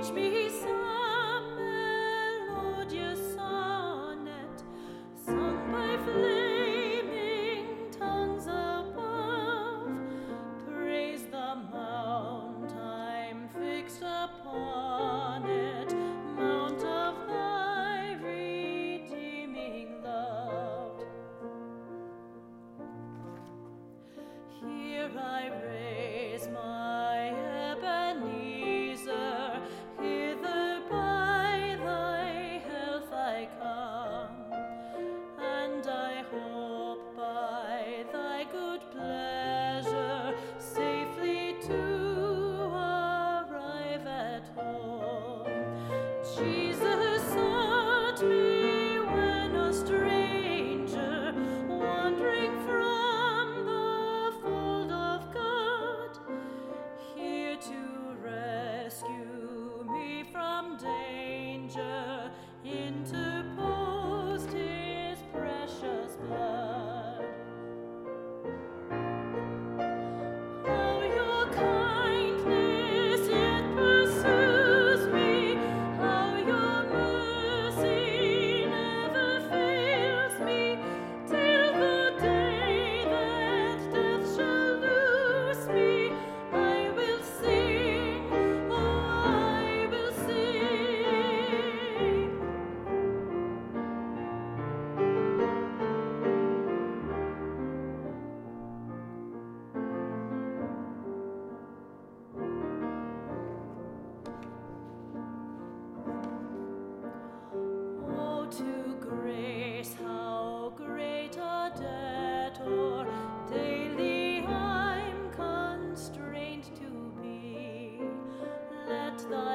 [0.00, 0.77] teach me some.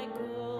[0.00, 0.59] I go.